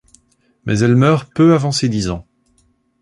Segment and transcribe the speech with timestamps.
[0.65, 2.25] Mais elle meurt peu avant ses dix ans.